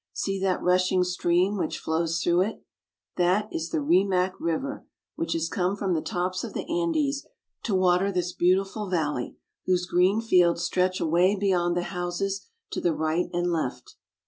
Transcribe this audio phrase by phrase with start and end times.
[0.13, 2.63] See that rushing stream which flows through it.
[3.17, 6.65] That is the Rimac (re^ mac) river, which has come from the tops of the
[6.67, 7.27] Andes
[7.61, 9.35] to water this beautiful valley,
[9.67, 13.97] whose green fields stretch away beyond the houses to the right and left.